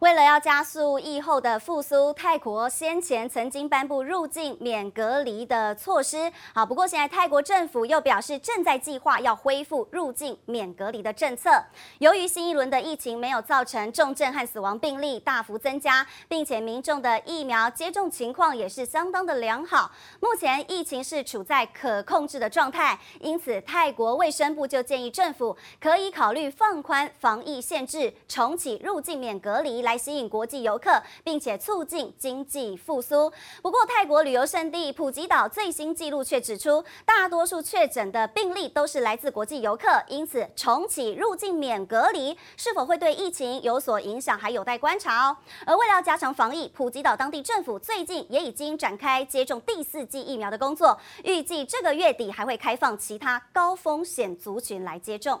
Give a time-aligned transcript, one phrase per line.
[0.00, 6.32] 为了要加速疫后的复苏，泰国先前曾经颁布入境免隔离的措施。
[6.54, 11.50] 好，不过现在泰国政府又表示正在计划要恢复入境免隔离的政策。
[11.98, 22.98] 由于新一轮的疫情没有造成重症和死亡病例大幅增加，并且民众的疫苗接种情况也是相当的良好，目前疫情是处在可控制的状态。
[23.20, 29.89] 因此，泰国卫生部就建议政府可以考虑放宽防疫限制，重启入境免隔离来。
[29.90, 33.28] 来吸引国际游客，并且促进经济复苏。
[33.60, 45.36] 不过，泰国旅游胜地普吉岛最新记录却指出，大多数确诊的病例都是来自国际游客，因此重启入境免隔离是否会对疫情有所影响，还有待观察哦。
[45.66, 55.40] 而为了要加强防疫，普吉岛当地政府最近也已经展开接种第四剂疫苗的工作，预计这个月底还会开放其他高风险族群来接种。